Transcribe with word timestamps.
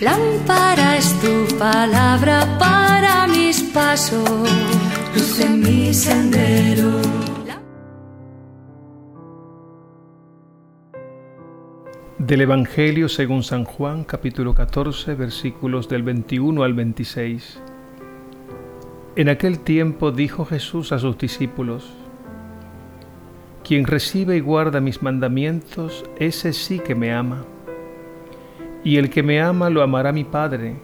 Lámpara 0.00 0.96
es 0.96 1.12
tu 1.20 1.58
palabra 1.58 2.56
para 2.56 3.26
mis 3.26 3.64
pasos, 3.64 4.48
luz 5.12 5.40
en 5.40 5.58
mi 5.58 5.92
sendero. 5.92 7.02
Del 12.16 12.42
Evangelio 12.42 13.08
según 13.08 13.42
San 13.42 13.64
Juan, 13.64 14.04
capítulo 14.04 14.54
14, 14.54 15.16
versículos 15.16 15.88
del 15.88 16.04
21 16.04 16.62
al 16.62 16.74
26. 16.74 17.60
En 19.16 19.28
aquel 19.28 19.58
tiempo 19.58 20.12
dijo 20.12 20.44
Jesús 20.44 20.92
a 20.92 21.00
sus 21.00 21.18
discípulos, 21.18 21.90
Quien 23.64 23.84
recibe 23.84 24.36
y 24.36 24.40
guarda 24.40 24.80
mis 24.80 25.02
mandamientos, 25.02 26.04
ese 26.20 26.52
sí 26.52 26.78
que 26.78 26.94
me 26.94 27.12
ama. 27.12 27.44
Y 28.88 28.96
el 28.96 29.10
que 29.10 29.22
me 29.22 29.42
ama 29.42 29.68
lo 29.68 29.82
amará 29.82 30.12
mi 30.12 30.24
Padre, 30.24 30.76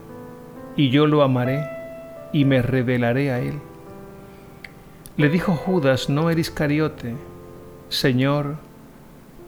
y 0.75 0.91
yo 0.91 1.07
lo 1.07 1.23
amaré 1.23 1.67
y 2.31 2.45
me 2.45 2.61
revelaré 2.61 3.31
a 3.31 3.39
él. 3.39 3.55
Le 5.17 5.27
dijo 5.27 5.53
Judas, 5.53 6.07
no 6.07 6.29
eres 6.29 6.49
Iscariote, 6.49 7.15
Señor, 7.89 8.57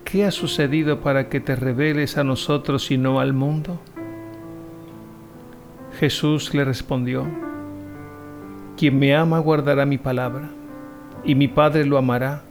¿qué 0.06 0.26
ha 0.26 0.32
sucedido 0.32 1.02
para 1.02 1.30
que 1.30 1.40
te 1.40 1.56
reveles 1.56 2.18
a 2.18 2.24
nosotros 2.24 2.90
y 2.90 2.98
no 2.98 3.20
al 3.20 3.32
mundo? 3.32 3.80
Jesús 6.00 6.56
le 6.56 6.66
respondió, 6.66 7.28
Quien 8.76 8.98
me 8.98 9.16
ama 9.16 9.38
guardará 9.38 9.86
mi 9.86 10.00
palabra, 10.00 10.50
y 11.24 11.36
mi 11.36 11.48
Padre 11.48 11.86
lo 11.86 12.00
amará, 12.00 12.42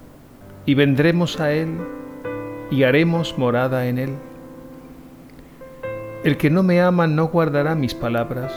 y 0.67 0.75
vendremos 0.75 1.41
a 1.41 1.53
él, 1.53 1.71
y 2.71 2.85
haremos 2.85 3.37
morada 3.37 3.89
en 3.89 3.99
él. 3.99 4.11
El 6.27 6.37
que 6.39 6.51
no 6.51 6.65
me 6.65 6.81
ama 6.81 7.07
no 7.07 7.29
guardará 7.29 7.77
mis 7.77 7.95
palabras. 7.95 8.53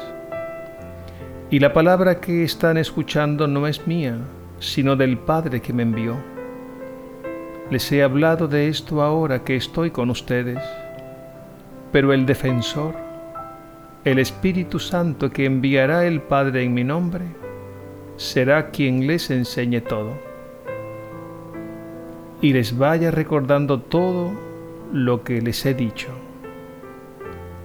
Y 1.52 1.60
la 1.60 1.72
palabra 1.72 2.20
que 2.20 2.44
están 2.44 2.78
escuchando 2.78 3.48
no 3.48 3.68
es 3.68 3.86
mía, 3.86 4.18
sino 4.58 4.96
del 4.96 5.20
Padre 5.20 5.62
que 5.62 5.72
me 5.72 5.84
envió. 5.84 6.16
Les 7.70 7.92
he 7.92 8.02
hablado 8.02 8.48
de 8.48 8.70
esto 8.70 9.04
ahora 9.04 9.44
que 9.44 9.56
estoy 9.56 9.92
con 9.92 10.10
ustedes, 10.10 10.58
pero 11.92 12.12
el 12.12 12.26
defensor, 12.26 12.96
el 14.04 14.18
Espíritu 14.18 14.80
Santo 14.80 15.30
que 15.30 15.46
enviará 15.46 16.08
el 16.08 16.24
Padre 16.24 16.64
en 16.64 16.74
mi 16.74 16.84
nombre, 16.84 17.26
será 18.18 18.72
quien 18.72 19.06
les 19.06 19.30
enseñe 19.30 19.82
todo 19.82 20.14
y 22.42 22.52
les 22.52 22.76
vaya 22.76 23.12
recordando 23.12 23.80
todo 23.80 24.32
lo 24.92 25.24
que 25.24 25.40
les 25.40 25.64
he 25.68 25.76
dicho. 25.76 26.29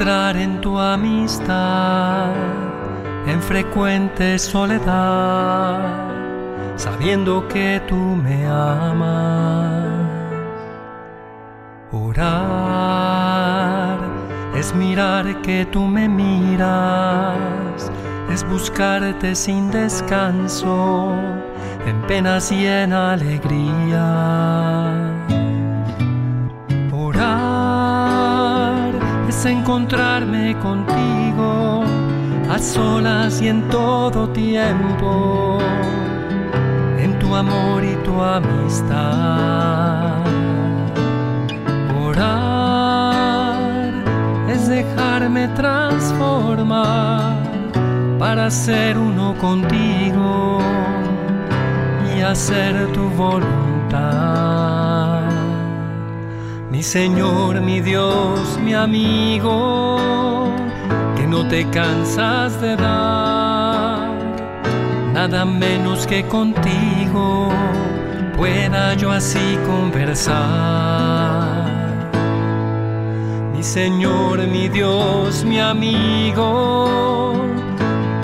Entrar 0.00 0.34
en 0.38 0.62
tu 0.62 0.78
amistad 0.78 2.32
en 3.26 3.42
frecuente 3.42 4.38
soledad, 4.38 5.78
sabiendo 6.76 7.46
que 7.48 7.82
tú 7.86 7.96
me 7.96 8.46
amas. 8.46 9.84
Orar 11.92 12.38
es 14.56 14.74
mirar 14.74 15.42
que 15.42 15.66
tú 15.66 15.82
me 15.82 16.08
miras, 16.08 17.36
es 18.32 18.42
buscarte 18.48 19.34
sin 19.34 19.70
descanso, 19.70 21.12
en 21.86 22.00
penas 22.06 22.50
y 22.50 22.66
en 22.66 22.94
encontrarme 29.46 30.54
contigo 30.58 31.84
a 32.50 32.58
solas 32.58 33.40
y 33.40 33.48
en 33.48 33.68
todo 33.68 34.28
tiempo, 34.30 35.58
en 36.98 37.18
tu 37.18 37.34
amor 37.34 37.82
y 37.84 37.94
tu 38.04 38.20
amistad. 38.20 40.18
Orar 42.04 43.58
es 44.48 44.68
dejarme 44.68 45.48
transformar 45.48 47.36
para 48.18 48.50
ser 48.50 48.98
uno 48.98 49.34
contigo 49.38 50.58
y 52.14 52.20
hacer 52.20 52.92
tu 52.92 53.08
voluntad 53.10 54.69
mi 56.80 56.84
Señor, 56.84 57.60
mi 57.60 57.82
Dios, 57.82 58.58
mi 58.58 58.72
amigo, 58.72 59.98
que 61.14 61.26
no 61.26 61.46
te 61.46 61.68
cansas 61.68 62.58
de 62.58 62.74
dar, 62.74 64.08
nada 65.12 65.44
menos 65.44 66.06
que 66.06 66.24
contigo 66.26 67.50
pueda 68.34 68.94
yo 68.94 69.10
así 69.12 69.58
conversar. 69.66 70.38
Mi 73.52 73.62
Señor, 73.62 74.38
mi 74.46 74.70
Dios, 74.70 75.44
mi 75.44 75.60
amigo, 75.60 77.34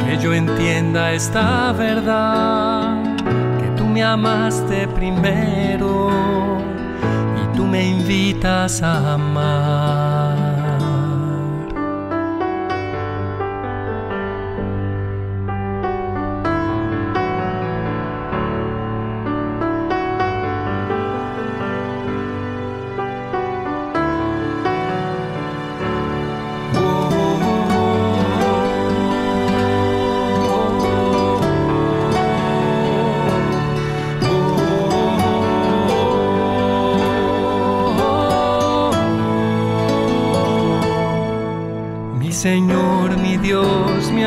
que 0.06 0.16
yo 0.16 0.32
entienda 0.32 1.12
esta 1.12 1.72
verdad, 1.72 3.04
que 3.60 3.66
tú 3.76 3.84
me 3.84 4.02
amaste 4.02 4.88
primero 4.88 6.55
me 7.66 7.88
invitas 7.88 8.82
a 8.82 9.14
amar. 9.14 10.35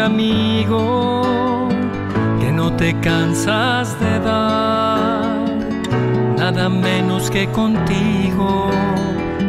Amigo, 0.10 1.70
que 2.40 2.52
no 2.52 2.72
te 2.74 3.00
cansas 3.00 4.00
de 4.00 4.20
dar, 4.20 5.46
nada 6.38 6.70
menos 6.70 7.30
que 7.30 7.48
contigo 7.50 8.70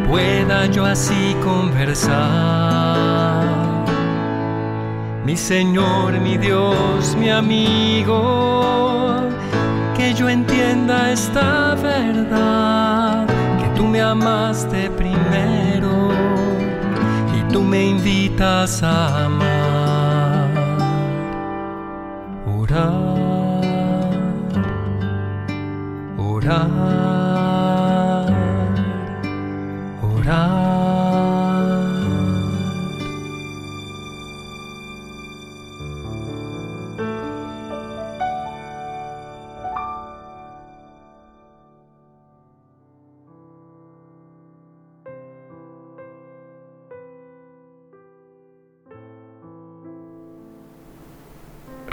pueda 0.09 0.67
yo 0.67 0.85
así 0.85 1.35
conversar. 1.43 2.19
Mi 5.25 5.37
Señor, 5.37 6.13
mi 6.21 6.37
Dios, 6.37 7.17
mi 7.17 7.31
amigo, 7.31 8.19
que 9.97 10.13
yo 10.15 10.29
entienda 10.29 11.13
esta 11.13 11.75
verdad, 11.77 13.27
que 13.59 13.69
tú 13.77 13.85
me 13.87 14.01
amaste 14.01 14.91
primero 14.91 16.11
tú 17.53 17.63
me 17.63 17.85
invitas 17.85 18.83
a 18.83 19.25
amar. 19.25 19.70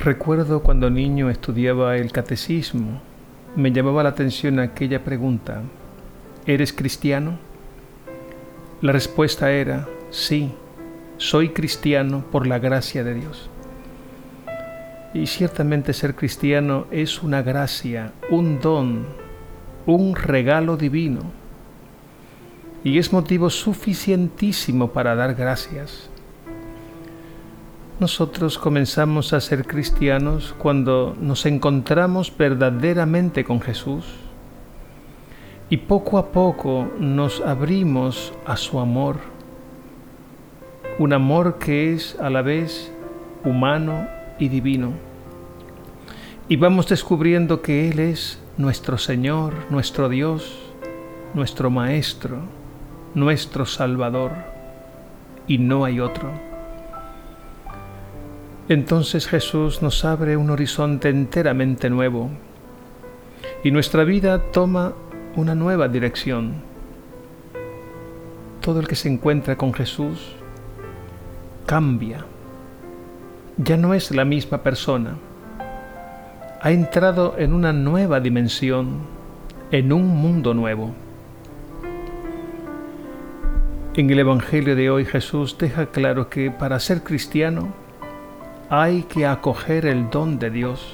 Recuerdo 0.07 0.63
cuando 0.63 0.89
niño 0.89 1.29
estudiaba 1.29 1.97
el 1.97 2.11
catecismo 2.11 3.01
me 3.57 3.71
llamaba 3.71 4.03
la 4.03 4.09
atención 4.09 4.59
aquella 4.59 5.03
pregunta, 5.03 5.63
¿eres 6.45 6.71
cristiano? 6.71 7.39
La 8.81 8.91
respuesta 8.91 9.51
era, 9.51 9.87
sí, 10.11 10.51
soy 11.17 11.49
cristiano 11.49 12.23
por 12.31 12.45
la 12.45 12.59
gracia 12.59 13.03
de 13.03 13.15
Dios. 13.15 13.49
Y 15.15 15.25
ciertamente 15.25 15.93
ser 15.93 16.13
cristiano 16.13 16.85
es 16.91 17.23
una 17.23 17.41
gracia, 17.41 18.13
un 18.29 18.59
don, 18.59 19.07
un 19.87 20.15
regalo 20.15 20.77
divino. 20.77 21.21
Y 22.83 22.99
es 22.99 23.11
motivo 23.11 23.49
suficientísimo 23.49 24.91
para 24.91 25.15
dar 25.15 25.33
gracias. 25.33 26.11
Nosotros 27.99 28.59
comenzamos 28.59 29.33
a 29.33 29.41
ser 29.41 29.65
cristianos 29.65 30.53
cuando 30.59 31.15
nos 31.19 31.47
encontramos 31.47 32.31
verdaderamente 32.37 33.43
con 33.43 33.59
Jesús 33.59 34.05
y 35.71 35.77
poco 35.77 36.19
a 36.19 36.27
poco 36.27 36.87
nos 36.99 37.41
abrimos 37.41 38.33
a 38.45 38.55
su 38.55 38.79
amor, 38.79 39.17
un 40.99 41.11
amor 41.11 41.57
que 41.57 41.95
es 41.95 42.15
a 42.19 42.29
la 42.29 42.43
vez 42.43 42.93
humano 43.43 44.07
y 44.37 44.49
divino. 44.49 44.91
Y 46.49 46.55
vamos 46.55 46.87
descubriendo 46.87 47.63
que 47.63 47.89
Él 47.89 47.97
es 47.97 48.39
nuestro 48.57 48.99
Señor, 48.99 49.55
nuestro 49.71 50.07
Dios, 50.07 50.59
nuestro 51.33 51.71
Maestro, 51.71 52.41
nuestro 53.15 53.65
Salvador, 53.65 54.33
y 55.47 55.57
no 55.57 55.83
hay 55.83 55.99
otro. 55.99 56.46
Entonces 58.69 59.27
Jesús 59.27 59.81
nos 59.81 60.03
abre 60.03 60.35
un 60.35 60.49
horizonte 60.49 61.07
enteramente 61.07 61.89
nuevo 61.89 62.29
y 63.63 63.71
nuestra 63.71 64.03
vida 64.03 64.51
toma 64.51 64.91
una 65.37 65.55
nueva 65.55 65.87
dirección. 65.87 66.55
Todo 68.59 68.81
el 68.81 68.87
que 68.89 68.95
se 68.95 69.07
encuentra 69.07 69.55
con 69.55 69.73
Jesús 69.73 70.35
cambia. 71.65 72.25
Ya 73.55 73.77
no 73.77 73.93
es 73.93 74.11
la 74.11 74.25
misma 74.25 74.61
persona. 74.63 75.15
Ha 76.59 76.71
entrado 76.71 77.35
en 77.37 77.53
una 77.53 77.71
nueva 77.71 78.19
dimensión, 78.19 78.99
en 79.71 79.93
un 79.93 80.07
mundo 80.07 80.53
nuevo. 80.53 80.93
En 83.93 84.09
el 84.09 84.19
Evangelio 84.19 84.75
de 84.75 84.89
hoy 84.89 85.05
Jesús 85.05 85.57
deja 85.57 85.85
claro 85.85 86.29
que 86.29 86.51
para 86.51 86.81
ser 86.81 87.03
cristiano 87.03 87.86
hay 88.69 89.03
que 89.03 89.25
acoger 89.25 89.85
el 89.85 90.09
don 90.09 90.39
de 90.39 90.49
Dios, 90.49 90.85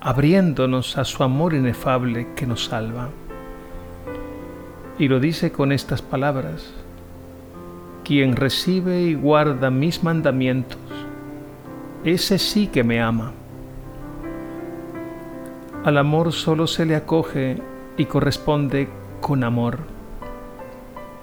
abriéndonos 0.00 0.98
a 0.98 1.04
su 1.04 1.22
amor 1.22 1.54
inefable 1.54 2.28
que 2.34 2.46
nos 2.46 2.66
salva. 2.66 3.08
Y 4.98 5.08
lo 5.08 5.18
dice 5.18 5.50
con 5.50 5.72
estas 5.72 6.02
palabras, 6.02 6.70
quien 8.04 8.36
recibe 8.36 9.00
y 9.00 9.14
guarda 9.14 9.70
mis 9.70 10.04
mandamientos, 10.04 10.78
ese 12.04 12.38
sí 12.38 12.66
que 12.66 12.84
me 12.84 13.00
ama. 13.00 13.32
Al 15.84 15.96
amor 15.96 16.32
solo 16.32 16.66
se 16.66 16.84
le 16.84 16.96
acoge 16.96 17.62
y 17.96 18.04
corresponde 18.04 18.90
con 19.22 19.42
amor. 19.42 19.78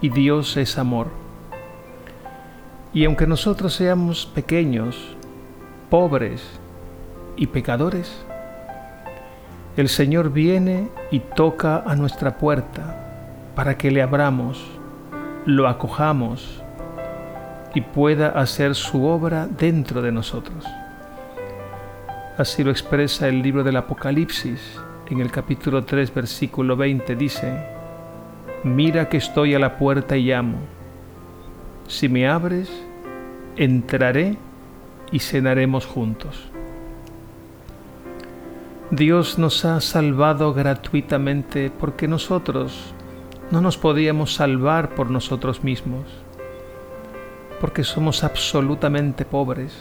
Y 0.02 0.10
Dios 0.10 0.58
es 0.58 0.80
amor. 0.80 1.08
Y 2.94 3.06
aunque 3.06 3.28
nosotros 3.28 3.74
seamos 3.74 4.26
pequeños, 4.26 5.15
pobres 5.90 6.44
y 7.36 7.48
pecadores, 7.48 8.26
el 9.78 9.90
Señor 9.90 10.32
viene 10.32 10.90
y 11.12 11.20
toca 11.20 11.84
a 11.86 11.96
nuestra 11.96 12.38
puerta 12.38 13.52
para 13.56 13.78
que 13.78 13.92
le 13.92 14.02
abramos, 14.02 14.64
lo 15.46 15.68
acojamos 15.68 16.64
y 17.74 17.82
pueda 17.82 18.30
hacer 18.30 18.74
su 18.76 19.06
obra 19.06 19.48
dentro 19.48 20.02
de 20.02 20.12
nosotros. 20.12 20.66
Así 22.38 22.64
lo 22.64 22.72
expresa 22.72 23.28
el 23.28 23.42
libro 23.42 23.64
del 23.64 23.78
Apocalipsis 23.78 24.80
en 25.10 25.20
el 25.20 25.32
capítulo 25.32 25.84
3 25.84 26.14
versículo 26.14 26.76
20 26.76 27.16
dice, 27.16 27.64
Mira 28.64 29.08
que 29.08 29.18
estoy 29.18 29.54
a 29.54 29.60
la 29.60 29.78
puerta 29.78 30.18
y 30.18 30.26
llamo. 30.26 30.58
Si 31.88 32.10
me 32.10 32.28
abres, 32.28 32.72
entraré 33.56 34.38
y 35.16 35.20
cenaremos 35.20 35.86
juntos. 35.86 36.50
Dios 38.92 39.40
nos 39.40 39.64
ha 39.64 39.80
salvado 39.80 40.54
gratuitamente 40.54 41.72
porque 41.72 42.06
nosotros 42.06 42.94
no 43.50 43.62
nos 43.62 43.78
podíamos 43.78 44.36
salvar 44.36 44.94
por 44.94 45.10
nosotros 45.10 45.64
mismos, 45.64 46.04
porque 47.62 47.86
somos 47.86 48.26
absolutamente 48.26 49.24
pobres 49.24 49.74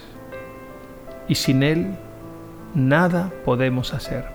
y 1.27 1.35
sin 1.35 1.65
Él 1.65 1.97
nada 2.73 3.33
podemos 3.45 3.93
hacer. 3.93 4.27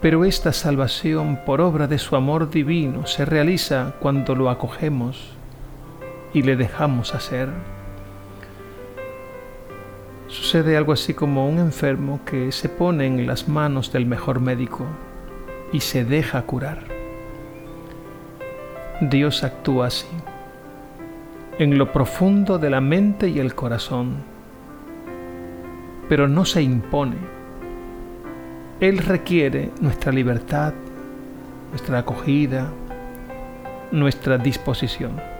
Pero 0.00 0.24
esta 0.24 0.52
salvación 0.52 1.40
por 1.44 1.60
obra 1.60 1.88
de 1.88 1.98
su 1.98 2.14
amor 2.14 2.48
divino 2.48 3.06
se 3.06 3.24
realiza 3.24 3.92
cuando 3.98 4.36
lo 4.36 4.50
acogemos 4.50 5.32
y 6.32 6.42
le 6.42 6.54
dejamos 6.54 7.12
hacer. 7.12 7.79
Sucede 10.30 10.76
algo 10.76 10.92
así 10.92 11.12
como 11.12 11.48
un 11.48 11.58
enfermo 11.58 12.20
que 12.24 12.52
se 12.52 12.68
pone 12.68 13.04
en 13.04 13.26
las 13.26 13.48
manos 13.48 13.92
del 13.92 14.06
mejor 14.06 14.38
médico 14.38 14.86
y 15.72 15.80
se 15.80 16.04
deja 16.04 16.42
curar. 16.42 16.84
Dios 19.00 19.42
actúa 19.42 19.88
así, 19.88 20.06
en 21.58 21.76
lo 21.78 21.90
profundo 21.90 22.58
de 22.58 22.70
la 22.70 22.80
mente 22.80 23.28
y 23.28 23.40
el 23.40 23.56
corazón, 23.56 24.18
pero 26.08 26.28
no 26.28 26.44
se 26.44 26.62
impone. 26.62 27.16
Él 28.78 28.98
requiere 28.98 29.70
nuestra 29.80 30.12
libertad, 30.12 30.74
nuestra 31.72 31.98
acogida, 31.98 32.68
nuestra 33.90 34.38
disposición 34.38 35.39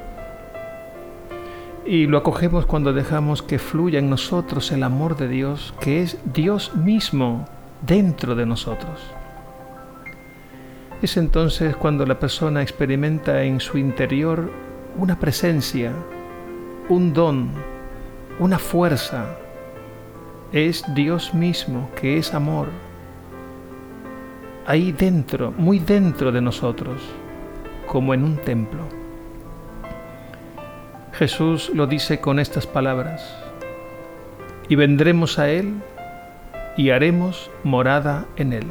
y 1.90 2.06
lo 2.06 2.18
acogemos 2.18 2.66
cuando 2.66 2.92
dejamos 2.92 3.42
que 3.42 3.59
fluya 3.59 3.99
en 3.99 4.09
nosotros 4.09 4.70
el 4.70 4.85
amor 4.85 5.16
de 5.16 5.26
Dios, 5.26 5.75
que 5.80 6.02
es 6.02 6.18
Dios 6.25 6.76
mismo 6.76 7.47
dentro 7.85 8.37
de 8.37 8.47
nosotros. 8.47 9.00
Es 11.02 11.16
entonces 11.16 11.75
cuando 11.75 12.06
la 12.06 12.20
persona 12.20 12.62
experimenta 12.62 13.42
en 13.42 13.59
su 13.59 13.76
interior 13.76 14.52
una 14.99 15.18
presencia, 15.18 15.92
un 16.88 17.12
don, 17.12 17.50
una 18.38 18.61
fuerza. 18.61 19.26
Es 20.52 20.85
Dios 20.94 21.35
mismo 21.35 21.90
que 22.00 22.18
es 22.18 22.32
amor. 22.35 22.68
Ahí 24.64 24.92
dentro, 24.92 25.52
muy 25.59 25.80
dentro 25.80 26.30
de 26.30 26.40
nosotros, 26.40 27.02
como 27.88 28.14
en 28.14 28.23
un 28.23 28.37
templo. 28.37 29.00
Jesús 31.20 31.70
lo 31.74 31.86
dice 31.86 32.18
con 32.18 32.38
estas 32.38 32.66
palabras, 32.66 33.36
y 34.70 34.74
vendremos 34.74 35.38
a 35.38 35.50
Él 35.50 35.74
y 36.78 36.88
haremos 36.88 37.50
morada 37.62 38.24
en 38.36 38.54
Él. 38.54 38.64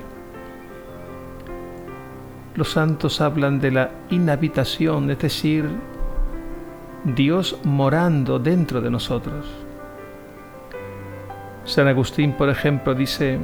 Los 2.55 2.71
santos 2.71 3.21
hablan 3.21 3.59
de 3.59 3.69
la 3.69 3.91
inhabitación, 4.09 5.11
es 5.11 5.19
decir, 5.19 5.69
Dios 7.03 7.59
morando 7.65 8.39
dentro 8.39 8.81
de 8.81 8.89
nosotros. 8.89 9.45
San 11.65 11.87
Agustín, 11.87 12.33
por 12.33 12.49
ejemplo, 12.49 12.95
dice, 12.95 13.37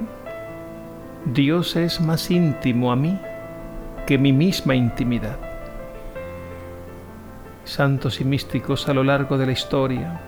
Dios 1.26 1.76
es 1.76 2.02
más 2.02 2.32
íntimo 2.32 2.92
a 2.92 2.96
mí 2.96 3.20
que 4.08 4.18
mi 4.18 4.34
misma 4.34 4.74
intimidad 4.74 5.45
santos 7.66 8.22
y 8.22 8.26
místicos 8.26 8.88
a 8.88 8.94
lo 8.94 9.04
largo 9.04 9.38
de 9.38 9.46
la 9.46 9.52
historia 9.52 10.22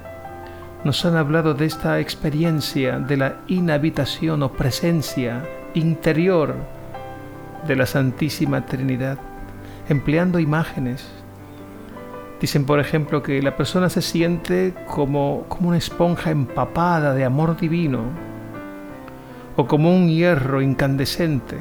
nos 0.83 1.03
han 1.05 1.15
hablado 1.15 1.53
de 1.53 1.65
esta 1.65 1.99
experiencia 1.99 2.99
de 2.99 3.17
la 3.17 3.35
inhabitación 3.47 4.43
o 4.43 4.53
presencia 4.53 5.43
interior 5.73 6.55
de 7.67 7.75
la 7.75 7.85
Santísima 7.85 8.65
Trinidad, 8.65 9.17
empleando 9.89 10.39
imágenes. 10.39 11.05
Dicen, 12.39 12.65
por 12.65 12.79
ejemplo, 12.79 13.23
que 13.23 13.41
la 13.41 13.57
persona 13.57 13.89
se 13.89 14.01
siente 14.01 14.73
como, 14.85 15.45
como 15.49 15.69
una 15.69 15.77
esponja 15.77 16.29
empapada 16.29 17.13
de 17.13 17.25
amor 17.25 17.57
divino, 17.57 18.03
o 19.55 19.65
como 19.65 19.93
un 19.93 20.07
hierro 20.07 20.61
incandescente, 20.61 21.57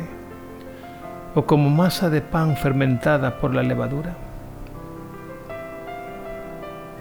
o 1.35 1.47
como 1.47 1.71
masa 1.71 2.11
de 2.11 2.21
pan 2.21 2.57
fermentada 2.57 3.39
por 3.39 3.55
la 3.55 3.63
levadura. 3.63 4.26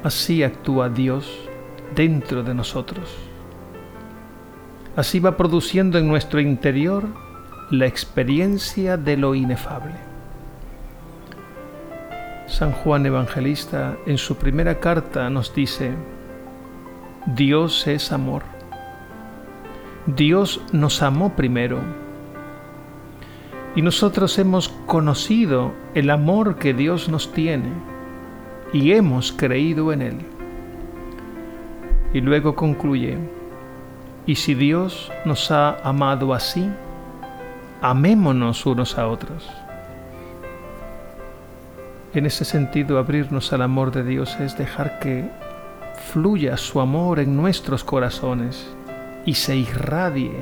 Así 0.05 0.43
actúa 0.43 0.87
Dios 0.87 1.25
dentro 1.95 2.43
de 2.43 2.53
nosotros. 2.53 3.09
Así 4.95 5.19
va 5.19 5.35
produciendo 5.35 5.97
en 5.97 6.07
nuestro 6.07 6.39
interior 6.39 7.05
la 7.71 7.87
experiencia 7.87 8.97
de 8.97 9.17
lo 9.17 9.33
inefable. 9.33 9.95
San 12.45 12.71
Juan 12.71 13.07
Evangelista 13.07 13.97
en 14.05 14.19
su 14.19 14.35
primera 14.35 14.79
carta 14.79 15.27
nos 15.31 15.55
dice, 15.55 15.93
Dios 17.25 17.87
es 17.87 18.11
amor. 18.11 18.43
Dios 20.05 20.61
nos 20.71 21.01
amó 21.01 21.35
primero 21.35 21.79
y 23.75 23.81
nosotros 23.81 24.37
hemos 24.37 24.69
conocido 24.85 25.73
el 25.95 26.11
amor 26.11 26.57
que 26.57 26.75
Dios 26.75 27.09
nos 27.09 27.31
tiene 27.31 27.94
y 28.75 28.91
hemos 28.91 29.31
creído 29.31 29.93
en 29.93 30.01
Él. 30.01 30.17
Y 32.13 32.19
luego 32.19 32.55
concluye, 32.55 33.17
y 34.25 34.35
si 34.35 34.53
Dios 34.53 35.13
nos 35.23 35.49
ha 35.49 35.77
amado 35.77 36.33
así, 36.33 36.69
amémonos 37.81 38.65
unos 38.65 38.97
a 38.97 39.07
otros. 39.07 39.49
En 42.13 42.25
ese 42.25 42.43
sentido, 42.43 42.99
abrirnos 42.99 43.53
al 43.53 43.61
amor 43.61 43.93
de 43.93 44.03
Dios 44.03 44.37
es 44.41 44.57
dejar 44.57 44.99
que 44.99 45.29
fluya 46.11 46.57
su 46.57 46.81
amor 46.81 47.19
en 47.19 47.37
nuestros 47.37 47.81
corazones 47.85 48.75
y 49.25 49.35
se 49.35 49.55
irradie 49.55 50.33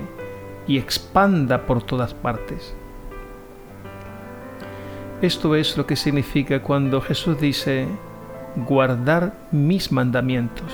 y 0.65 0.79
expanda 0.79 1.67
por 1.67 1.83
todas 1.83 2.15
partes. 2.15 2.73
Esto 5.21 5.55
es 5.55 5.77
lo 5.77 5.85
que 5.85 5.95
significa 5.95 6.63
cuando 6.63 6.99
Jesús 6.99 7.39
dice, 7.39 7.87
guardar 8.55 9.33
mis 9.51 9.91
mandamientos. 9.91 10.71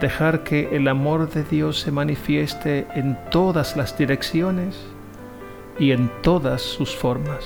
Dejar 0.00 0.44
que 0.44 0.76
el 0.76 0.88
amor 0.88 1.30
de 1.30 1.44
Dios 1.44 1.80
se 1.80 1.92
manifieste 1.92 2.86
en 2.94 3.18
todas 3.30 3.76
las 3.76 3.96
direcciones 3.96 4.78
y 5.78 5.92
en 5.92 6.10
todas 6.22 6.62
sus 6.62 6.94
formas. 6.94 7.44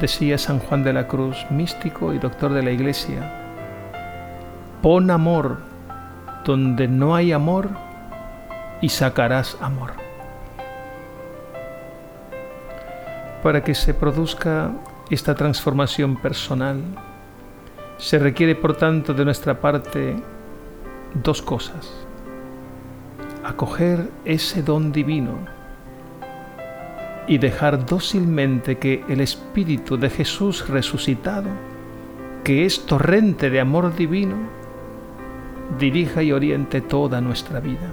Decía 0.00 0.38
San 0.38 0.58
Juan 0.58 0.82
de 0.82 0.92
la 0.92 1.06
Cruz, 1.06 1.46
místico 1.50 2.12
y 2.12 2.18
doctor 2.18 2.52
de 2.52 2.62
la 2.62 2.70
Iglesia, 2.70 3.32
pon 4.80 5.10
amor 5.10 5.58
donde 6.44 6.88
no 6.88 7.14
hay 7.14 7.32
amor 7.32 7.68
y 8.80 8.88
sacarás 8.88 9.56
amor. 9.60 9.92
Para 13.42 13.62
que 13.62 13.74
se 13.74 13.94
produzca 13.94 14.72
esta 15.14 15.34
transformación 15.34 16.16
personal, 16.16 16.80
se 17.98 18.18
requiere 18.18 18.54
por 18.54 18.74
tanto 18.76 19.12
de 19.12 19.26
nuestra 19.26 19.60
parte 19.60 20.16
dos 21.22 21.42
cosas. 21.42 21.92
Acoger 23.44 24.08
ese 24.24 24.62
don 24.62 24.90
divino 24.90 25.34
y 27.26 27.36
dejar 27.36 27.84
dócilmente 27.84 28.78
que 28.78 29.04
el 29.06 29.20
Espíritu 29.20 29.98
de 29.98 30.08
Jesús 30.08 30.66
resucitado, 30.68 31.50
que 32.42 32.64
es 32.64 32.86
torrente 32.86 33.50
de 33.50 33.60
amor 33.60 33.94
divino, 33.94 34.36
dirija 35.78 36.22
y 36.22 36.32
oriente 36.32 36.80
toda 36.80 37.20
nuestra 37.20 37.60
vida. 37.60 37.92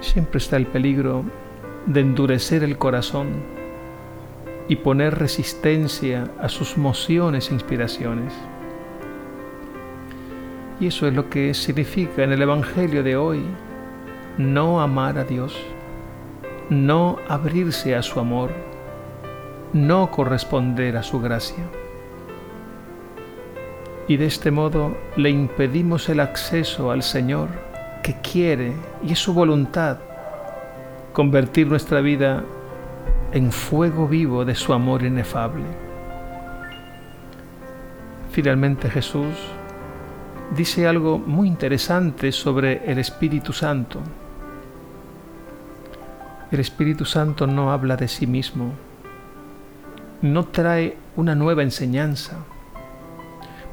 Siempre 0.00 0.38
está 0.38 0.56
el 0.56 0.66
peligro 0.66 1.22
de 1.86 2.00
endurecer 2.00 2.64
el 2.64 2.76
corazón 2.78 3.59
y 4.70 4.76
poner 4.76 5.18
resistencia 5.18 6.30
a 6.40 6.48
sus 6.48 6.78
mociones 6.78 7.50
e 7.50 7.54
inspiraciones. 7.54 8.32
Y 10.78 10.86
eso 10.86 11.08
es 11.08 11.12
lo 11.12 11.28
que 11.28 11.54
significa 11.54 12.22
en 12.22 12.30
el 12.30 12.40
Evangelio 12.40 13.02
de 13.02 13.16
hoy 13.16 13.42
no 14.38 14.80
amar 14.80 15.18
a 15.18 15.24
Dios, 15.24 15.60
no 16.68 17.18
abrirse 17.26 17.96
a 17.96 18.02
su 18.02 18.20
amor, 18.20 18.52
no 19.72 20.12
corresponder 20.12 20.96
a 20.96 21.02
su 21.02 21.20
gracia. 21.20 21.64
Y 24.06 24.18
de 24.18 24.26
este 24.26 24.52
modo 24.52 24.96
le 25.16 25.30
impedimos 25.30 26.08
el 26.08 26.20
acceso 26.20 26.92
al 26.92 27.02
Señor 27.02 27.48
que 28.04 28.14
quiere, 28.20 28.74
y 29.02 29.14
es 29.14 29.18
su 29.18 29.34
voluntad, 29.34 29.98
convertir 31.12 31.66
nuestra 31.66 32.00
vida 32.00 32.44
en 33.32 33.52
fuego 33.52 34.08
vivo 34.08 34.44
de 34.44 34.54
su 34.54 34.72
amor 34.72 35.02
inefable. 35.02 35.64
Finalmente 38.30 38.88
Jesús 38.90 39.36
dice 40.56 40.86
algo 40.86 41.18
muy 41.18 41.48
interesante 41.48 42.32
sobre 42.32 42.90
el 42.90 42.98
Espíritu 42.98 43.52
Santo. 43.52 44.00
El 46.50 46.60
Espíritu 46.60 47.04
Santo 47.04 47.46
no 47.46 47.70
habla 47.70 47.96
de 47.96 48.08
sí 48.08 48.26
mismo, 48.26 48.72
no 50.22 50.46
trae 50.46 50.96
una 51.16 51.34
nueva 51.34 51.62
enseñanza, 51.62 52.38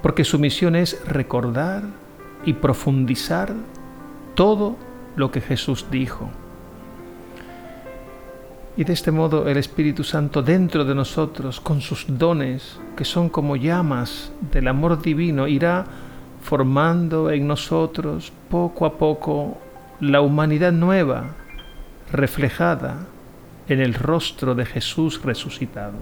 porque 0.03 0.23
su 0.23 0.37
misión 0.37 0.75
es 0.75 1.03
recordar 1.07 1.83
y 2.45 2.53
profundizar 2.53 3.53
todo 4.35 4.75
lo 5.15 5.31
que 5.31 5.41
Jesús 5.41 5.87
dijo. 5.89 6.29
Y 8.77 8.83
de 8.83 8.93
este 8.93 9.11
modo 9.11 9.47
el 9.47 9.57
Espíritu 9.57 10.03
Santo 10.03 10.43
dentro 10.43 10.85
de 10.85 10.93
nosotros, 10.93 11.59
con 11.59 11.81
sus 11.81 12.05
dones, 12.07 12.79
que 12.95 13.05
son 13.05 13.27
como 13.27 13.55
llamas 13.55 14.31
del 14.51 14.67
amor 14.67 15.01
divino, 15.01 15.47
irá 15.47 15.85
formando 16.43 17.31
en 17.31 17.47
nosotros 17.47 18.31
poco 18.51 18.85
a 18.85 18.99
poco 18.99 19.57
la 19.99 20.21
humanidad 20.21 20.71
nueva, 20.71 21.35
reflejada 22.11 23.07
en 23.67 23.81
el 23.81 23.95
rostro 23.95 24.53
de 24.53 24.65
Jesús 24.67 25.23
resucitado. 25.23 25.97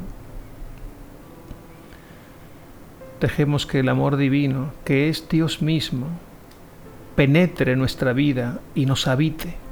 Dejemos 3.22 3.66
que 3.66 3.80
el 3.80 3.88
amor 3.88 4.18
divino, 4.18 4.74
que 4.84 5.08
es 5.08 5.30
Dios 5.30 5.62
mismo, 5.62 6.08
penetre 7.16 7.78
nuestra 7.78 8.12
vida 8.12 8.60
y 8.76 8.86
nos 8.86 9.08
habite 9.08 9.65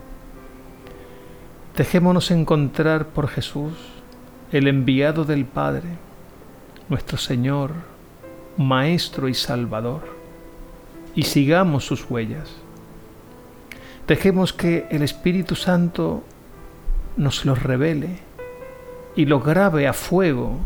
Dejémonos 1.75 2.29
encontrar 2.29 3.07
por 3.07 3.27
Jesús, 3.27 3.73
el 4.51 4.67
enviado 4.67 5.25
del 5.25 5.45
Padre, 5.45 5.89
nuestro 6.87 7.17
Señor, 7.17 7.71
Maestro 8.57 9.27
y 9.27 9.33
Salvador, 9.33 10.01
y 11.15 11.23
sigamos 11.23 11.83
sus 11.83 12.07
huellas. 12.07 12.51
Dejemos 14.07 14.53
que 14.53 14.85
el 14.91 15.01
Espíritu 15.01 15.55
Santo 15.55 16.23
nos 17.17 17.43
lo 17.43 17.55
revele 17.55 18.19
y 19.15 19.25
lo 19.25 19.39
grabe 19.39 19.87
a 19.87 19.93
fuego 19.93 20.57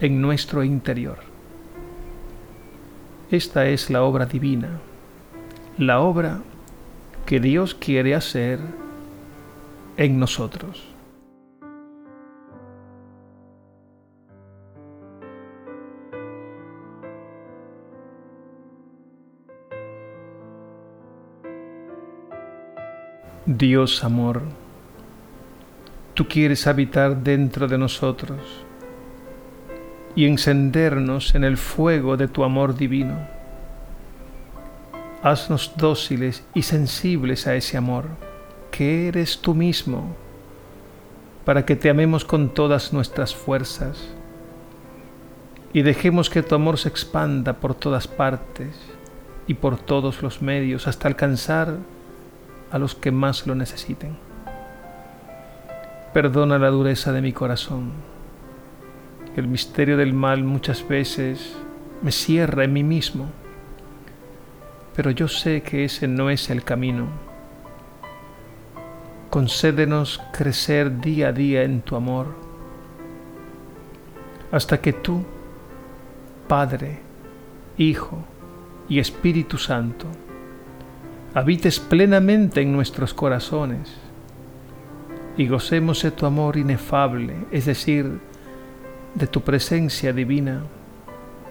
en 0.00 0.20
nuestro 0.20 0.62
interior. 0.62 1.20
Esta 3.30 3.66
es 3.66 3.88
la 3.88 4.02
obra 4.02 4.26
divina, 4.26 4.80
la 5.78 6.00
obra 6.00 6.40
que 7.24 7.40
Dios 7.40 7.74
quiere 7.74 8.14
hacer 8.14 8.83
en 9.96 10.18
nosotros. 10.18 10.82
Dios 23.46 24.02
amor, 24.02 24.42
tú 26.14 26.26
quieres 26.26 26.66
habitar 26.66 27.22
dentro 27.22 27.68
de 27.68 27.76
nosotros 27.76 28.40
y 30.16 30.26
encendernos 30.26 31.34
en 31.34 31.44
el 31.44 31.58
fuego 31.58 32.16
de 32.16 32.26
tu 32.26 32.42
amor 32.42 32.74
divino. 32.74 33.18
Haznos 35.22 35.72
dóciles 35.76 36.44
y 36.54 36.62
sensibles 36.62 37.46
a 37.46 37.54
ese 37.54 37.76
amor 37.76 38.06
que 38.76 39.06
eres 39.06 39.38
tú 39.38 39.54
mismo, 39.54 40.16
para 41.44 41.64
que 41.64 41.76
te 41.76 41.90
amemos 41.90 42.24
con 42.24 42.48
todas 42.48 42.92
nuestras 42.92 43.32
fuerzas 43.32 44.08
y 45.72 45.82
dejemos 45.82 46.28
que 46.28 46.42
tu 46.42 46.56
amor 46.56 46.76
se 46.76 46.88
expanda 46.88 47.52
por 47.52 47.76
todas 47.76 48.08
partes 48.08 48.74
y 49.46 49.54
por 49.54 49.76
todos 49.76 50.22
los 50.22 50.42
medios 50.42 50.88
hasta 50.88 51.06
alcanzar 51.06 51.76
a 52.72 52.78
los 52.80 52.96
que 52.96 53.12
más 53.12 53.46
lo 53.46 53.54
necesiten. 53.54 54.16
Perdona 56.12 56.58
la 56.58 56.70
dureza 56.70 57.12
de 57.12 57.22
mi 57.22 57.32
corazón. 57.32 57.92
El 59.36 59.46
misterio 59.46 59.96
del 59.96 60.14
mal 60.14 60.42
muchas 60.42 60.88
veces 60.88 61.56
me 62.02 62.10
cierra 62.10 62.64
en 62.64 62.72
mí 62.72 62.82
mismo, 62.82 63.26
pero 64.96 65.12
yo 65.12 65.28
sé 65.28 65.62
que 65.62 65.84
ese 65.84 66.08
no 66.08 66.28
es 66.28 66.50
el 66.50 66.64
camino 66.64 67.33
concédenos 69.34 70.22
crecer 70.32 71.00
día 71.00 71.30
a 71.30 71.32
día 71.32 71.64
en 71.64 71.80
tu 71.80 71.96
amor, 71.96 72.28
hasta 74.52 74.80
que 74.80 74.92
tú, 74.92 75.24
Padre, 76.46 77.00
Hijo 77.76 78.18
y 78.88 79.00
Espíritu 79.00 79.58
Santo, 79.58 80.06
habites 81.34 81.80
plenamente 81.80 82.60
en 82.60 82.72
nuestros 82.72 83.12
corazones 83.12 83.92
y 85.36 85.48
gocemos 85.48 86.04
de 86.04 86.12
tu 86.12 86.26
amor 86.26 86.56
inefable, 86.56 87.34
es 87.50 87.64
decir, 87.64 88.20
de 89.16 89.26
tu 89.26 89.40
presencia 89.40 90.12
divina 90.12 90.62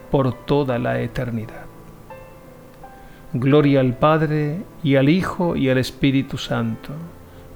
por 0.10 0.46
toda 0.46 0.80
la 0.80 1.02
eternidad. 1.02 1.66
Gloria 3.34 3.82
al 3.82 3.98
Padre 3.98 4.62
y 4.84 4.96
al 4.96 5.10
Hijo 5.10 5.58
y 5.58 5.68
al 5.68 5.80
Espíritu 5.80 6.38
Santo, 6.38 6.94